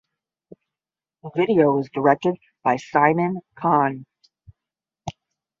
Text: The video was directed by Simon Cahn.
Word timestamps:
The 1.21 1.29
video 1.35 1.73
was 1.75 1.91
directed 1.93 2.37
by 2.63 2.77
Simon 2.77 3.41
Cahn. 3.55 4.07